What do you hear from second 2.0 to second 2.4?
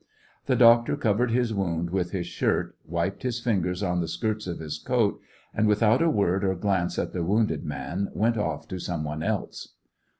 his